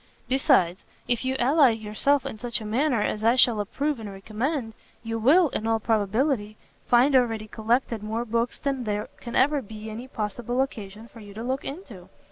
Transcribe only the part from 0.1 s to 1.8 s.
Besides, if you ally